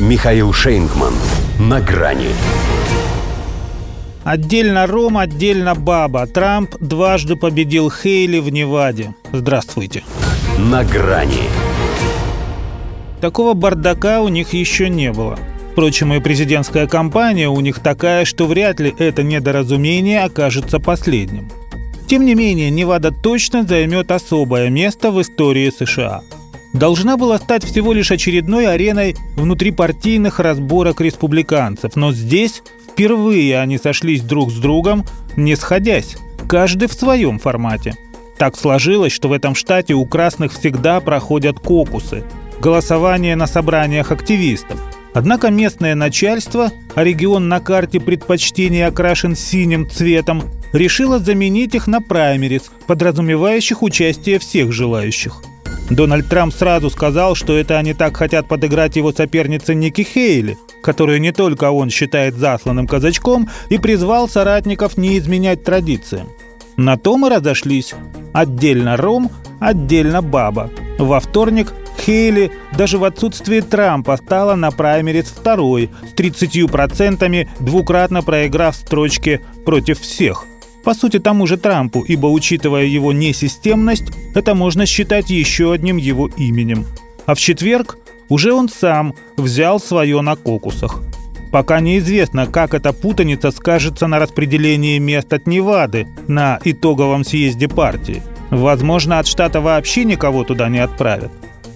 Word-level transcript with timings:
Михаил 0.00 0.52
Шейнгман. 0.52 1.14
На 1.60 1.80
грани. 1.80 2.30
Отдельно 4.24 4.88
Ром, 4.88 5.16
отдельно 5.16 5.76
баба. 5.76 6.26
Трамп 6.26 6.74
дважды 6.80 7.36
победил 7.36 7.92
Хейли 7.92 8.40
в 8.40 8.50
Неваде. 8.50 9.14
Здравствуйте. 9.32 10.02
На 10.58 10.82
грани. 10.82 11.44
Такого 13.20 13.54
бардака 13.54 14.20
у 14.20 14.26
них 14.26 14.52
еще 14.52 14.88
не 14.88 15.12
было. 15.12 15.38
Впрочем, 15.70 16.12
и 16.12 16.18
президентская 16.18 16.88
кампания 16.88 17.48
у 17.48 17.60
них 17.60 17.78
такая, 17.78 18.24
что 18.24 18.46
вряд 18.46 18.80
ли 18.80 18.92
это 18.98 19.22
недоразумение 19.22 20.24
окажется 20.24 20.80
последним. 20.80 21.52
Тем 22.08 22.26
не 22.26 22.34
менее, 22.34 22.68
Невада 22.70 23.12
точно 23.12 23.62
займет 23.62 24.10
особое 24.10 24.70
место 24.70 25.12
в 25.12 25.22
истории 25.22 25.70
США. 25.70 26.22
Должна 26.74 27.16
была 27.16 27.38
стать 27.38 27.64
всего 27.64 27.92
лишь 27.92 28.10
очередной 28.10 28.66
ареной 28.66 29.16
внутрипартийных 29.36 30.40
разборок 30.40 31.00
республиканцев, 31.00 31.96
но 31.96 32.12
здесь 32.12 32.62
впервые 32.90 33.58
они 33.58 33.78
сошлись 33.78 34.20
друг 34.20 34.50
с 34.50 34.56
другом, 34.56 35.06
не 35.36 35.56
сходясь, 35.56 36.16
каждый 36.48 36.88
в 36.88 36.92
своем 36.92 37.38
формате. 37.38 37.94
Так 38.36 38.56
сложилось, 38.56 39.12
что 39.12 39.28
в 39.28 39.32
этом 39.32 39.54
штате 39.54 39.94
у 39.94 40.04
красных 40.04 40.52
всегда 40.52 41.00
проходят 41.00 41.58
кокусы– 41.58 42.24
голосование 42.60 43.36
на 43.36 43.46
собраниях 43.46 44.12
активистов– 44.12 44.78
Однако 45.14 45.50
местное 45.50 45.94
начальство, 45.94 46.72
а 46.96 47.04
регион 47.04 47.48
на 47.48 47.60
карте 47.60 48.00
предпочтений 48.00 48.84
окрашен 48.84 49.36
синим 49.36 49.88
цветом, 49.88 50.42
решило 50.72 51.20
заменить 51.20 51.76
их 51.76 51.86
на 51.86 52.00
праймерис, 52.00 52.72
подразумевающих 52.88 53.82
участие 53.84 54.40
всех 54.40 54.72
желающих. 54.72 55.40
Дональд 55.90 56.28
Трамп 56.28 56.54
сразу 56.54 56.88
сказал, 56.90 57.34
что 57.34 57.56
это 57.56 57.78
они 57.78 57.92
так 57.92 58.16
хотят 58.16 58.48
подыграть 58.48 58.96
его 58.96 59.12
сопернице 59.12 59.74
Ники 59.74 60.02
Хейли, 60.02 60.56
которую 60.82 61.20
не 61.20 61.32
только 61.32 61.70
он 61.70 61.90
считает 61.90 62.34
засланным 62.34 62.86
казачком, 62.86 63.48
и 63.68 63.78
призвал 63.78 64.28
соратников 64.28 64.96
не 64.96 65.18
изменять 65.18 65.62
традициям. 65.62 66.28
На 66.76 66.96
том 66.96 67.26
и 67.26 67.30
разошлись. 67.30 67.94
Отдельно 68.32 68.96
Ром, 68.96 69.30
отдельно 69.60 70.22
Баба. 70.22 70.70
Во 70.98 71.20
вторник 71.20 71.72
Хейли 72.04 72.50
даже 72.76 72.98
в 72.98 73.04
отсутствие 73.04 73.62
Трампа 73.62 74.16
стала 74.16 74.54
на 74.54 74.70
праймерис 74.70 75.26
второй 75.26 75.90
с 76.02 76.14
30%, 76.14 77.48
двукратно 77.60 78.22
проиграв 78.22 78.74
строчки 78.74 79.40
против 79.64 80.00
всех. 80.00 80.46
По 80.84 80.94
сути, 80.94 81.18
тому 81.18 81.46
же 81.46 81.56
Трампу, 81.56 82.02
ибо, 82.02 82.26
учитывая 82.26 82.84
его 82.84 83.12
несистемность, 83.12 84.12
это 84.34 84.54
можно 84.54 84.84
считать 84.84 85.30
еще 85.30 85.72
одним 85.72 85.96
его 85.96 86.28
именем. 86.36 86.84
А 87.26 87.34
в 87.34 87.38
четверг 87.38 87.96
уже 88.28 88.52
он 88.52 88.68
сам 88.68 89.14
взял 89.36 89.80
свое 89.80 90.20
на 90.20 90.36
кокусах. 90.36 91.02
Пока 91.50 91.80
неизвестно, 91.80 92.46
как 92.46 92.74
эта 92.74 92.92
путаница 92.92 93.50
скажется 93.50 94.06
на 94.08 94.18
распределении 94.18 94.98
мест 94.98 95.32
от 95.32 95.46
Невады 95.46 96.06
на 96.26 96.58
итоговом 96.64 97.24
съезде 97.24 97.68
партии. 97.68 98.22
Возможно, 98.50 99.20
от 99.20 99.26
штата 99.26 99.60
вообще 99.60 100.04
никого 100.04 100.44
туда 100.44 100.68
не 100.68 100.80
отправят. 100.80 101.30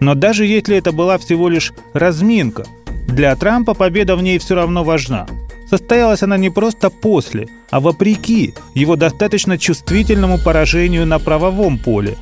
Но 0.00 0.14
даже 0.14 0.44
если 0.44 0.76
это 0.76 0.92
была 0.92 1.18
всего 1.18 1.48
лишь 1.48 1.72
разминка, 1.94 2.64
для 3.06 3.34
Трампа 3.36 3.74
победа 3.74 4.16
в 4.16 4.22
ней 4.22 4.38
все 4.38 4.56
равно 4.56 4.84
важна. 4.84 5.26
Состоялась 5.70 6.24
она 6.24 6.36
не 6.36 6.50
просто 6.50 6.90
после, 6.90 7.48
а 7.70 7.78
вопреки 7.78 8.54
его 8.74 8.96
достаточно 8.96 9.56
чувствительному 9.56 10.38
поражению 10.38 11.06
на 11.06 11.20
правовом 11.20 11.78
поле. 11.78 12.16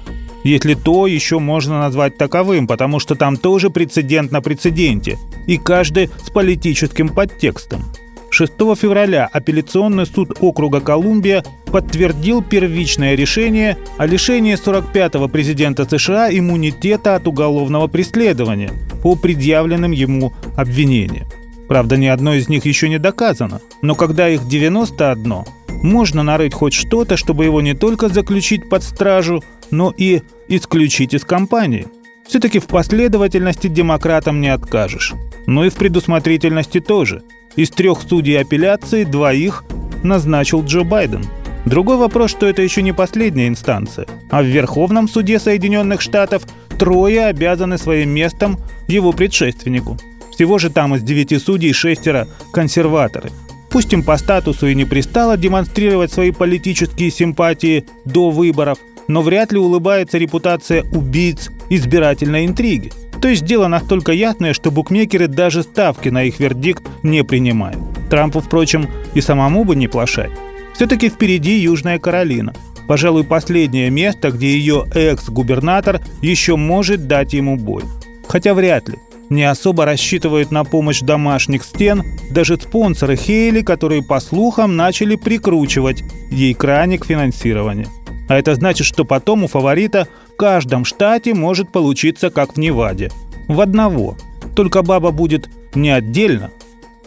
Если 0.44 0.74
то 0.74 1.06
еще 1.06 1.38
можно 1.38 1.78
назвать 1.78 2.18
таковым, 2.18 2.66
потому 2.66 3.00
что 3.00 3.14
там 3.14 3.38
тоже 3.38 3.70
прецедент 3.70 4.32
на 4.32 4.42
прецеденте, 4.42 5.18
и 5.46 5.56
каждый 5.56 6.10
с 6.22 6.30
политическим 6.30 7.08
подтекстом. 7.08 7.84
6 8.30 8.52
февраля 8.76 9.26
апелляционный 9.32 10.04
суд 10.04 10.36
округа 10.40 10.80
Колумбия 10.80 11.42
подтвердил 11.72 12.42
первичное 12.42 13.14
решение 13.14 13.78
о 13.96 14.04
лишении 14.04 14.62
45-го 14.62 15.26
президента 15.28 15.88
США 15.88 16.28
иммунитета 16.30 17.14
от 17.14 17.26
уголовного 17.26 17.86
преследования 17.86 18.70
по 19.02 19.16
предъявленным 19.16 19.92
ему 19.92 20.34
обвинениям. 20.54 21.26
Правда, 21.68 21.96
ни 21.96 22.06
одно 22.06 22.34
из 22.34 22.48
них 22.48 22.64
еще 22.64 22.88
не 22.88 22.98
доказано, 22.98 23.60
но 23.82 23.94
когда 23.94 24.28
их 24.28 24.48
91, 24.48 25.44
можно 25.82 26.22
нарыть 26.22 26.54
хоть 26.54 26.72
что-то, 26.72 27.16
чтобы 27.16 27.44
его 27.44 27.60
не 27.60 27.74
только 27.74 28.08
заключить 28.08 28.68
под 28.68 28.82
стражу, 28.82 29.44
но 29.70 29.92
и 29.96 30.22
исключить 30.48 31.14
из 31.14 31.24
компании. 31.24 31.86
Все-таки 32.26 32.58
в 32.58 32.66
последовательности 32.66 33.68
демократам 33.68 34.40
не 34.40 34.48
откажешь. 34.48 35.14
Но 35.46 35.64
и 35.64 35.70
в 35.70 35.74
предусмотрительности 35.74 36.80
тоже– 36.80 37.22
из 37.58 37.70
трех 37.70 38.02
судей 38.02 38.40
апелляции 38.40 39.02
двоих 39.02 39.64
назначил 40.04 40.62
Джо 40.64 40.84
Байден. 40.84 41.24
Другой 41.64 41.96
вопрос, 41.96 42.30
что 42.30 42.46
это 42.46 42.62
еще 42.62 42.82
не 42.82 42.92
последняя 42.92 43.48
инстанция, 43.48 44.06
а 44.30 44.42
в 44.42 44.46
Верховном 44.46 45.08
суде 45.08 45.40
Соединенных 45.40 46.00
Штатов 46.00 46.44
трое 46.78 47.26
обязаны 47.26 47.76
своим 47.76 48.10
местом 48.10 48.58
его 48.86 49.12
предшественнику. 49.12 49.98
Всего 50.38 50.58
же 50.58 50.70
там 50.70 50.94
из 50.94 51.02
девяти 51.02 51.36
судей 51.36 51.72
шестеро– 51.72 52.28
консерваторы. 52.52 53.30
Пусть 53.70 53.92
им 53.92 54.04
по 54.04 54.16
статусу 54.16 54.68
и 54.68 54.74
не 54.76 54.84
пристало 54.84 55.36
демонстрировать 55.36 56.12
свои 56.12 56.30
политические 56.30 57.10
симпатии 57.10 57.86
до 58.04 58.30
выборов, 58.30 58.78
но 59.08 59.22
вряд 59.22 59.50
ли 59.50 59.58
улыбается 59.58 60.16
репутация 60.16 60.84
убийц 60.92 61.50
избирательной 61.70 62.46
интриги. 62.46 62.92
То 63.20 63.26
есть 63.26 63.46
дело 63.46 63.66
настолько 63.66 64.12
ясное, 64.12 64.52
что 64.52 64.70
букмекеры 64.70 65.26
даже 65.26 65.64
ставки 65.64 66.08
на 66.08 66.22
их 66.22 66.38
вердикт 66.38 66.84
не 67.02 67.24
принимают. 67.24 67.82
Трампу, 68.08 68.38
впрочем, 68.38 68.88
и 69.14 69.20
самому 69.20 69.64
бы 69.64 69.74
не 69.74 69.88
плашать. 69.88 70.30
Все-таки 70.72 71.08
впереди 71.08 71.58
Южная 71.58 71.98
Каролина. 71.98 72.54
Пожалуй, 72.86 73.24
последнее 73.24 73.90
место, 73.90 74.30
где 74.30 74.52
ее 74.52 74.84
экс-губернатор 74.94 76.00
еще 76.22 76.54
может 76.54 77.08
дать 77.08 77.32
ему 77.32 77.56
бой. 77.56 77.82
Хотя 78.28 78.54
вряд 78.54 78.88
ли. 78.88 78.98
Не 79.30 79.44
особо 79.44 79.84
рассчитывают 79.84 80.50
на 80.50 80.64
помощь 80.64 81.00
домашних 81.00 81.64
стен 81.64 82.04
даже 82.30 82.56
спонсоры 82.56 83.16
Хейли, 83.16 83.62
которые, 83.62 84.02
по 84.02 84.20
слухам, 84.20 84.76
начали 84.76 85.16
прикручивать 85.16 86.02
ей 86.30 86.54
краник 86.54 87.04
финансирования. 87.04 87.88
А 88.28 88.36
это 88.36 88.54
значит, 88.54 88.86
что 88.86 89.04
потом 89.04 89.44
у 89.44 89.48
фаворита 89.48 90.08
в 90.32 90.36
каждом 90.36 90.84
штате 90.84 91.34
может 91.34 91.70
получиться 91.70 92.30
как 92.30 92.54
в 92.54 92.58
Неваде. 92.58 93.10
В 93.48 93.60
одного. 93.60 94.16
Только 94.54 94.82
баба 94.82 95.10
будет 95.10 95.48
не 95.74 95.90
отдельно, 95.90 96.50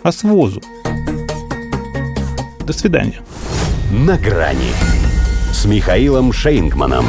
а 0.04 0.12
с 0.12 0.24
возу. 0.24 0.62
До 2.66 2.74
свидания. 2.74 3.22
На 3.92 4.18
грани 4.18 4.72
с 5.52 5.66
Михаилом 5.66 6.32
Шейнгманом. 6.32 7.06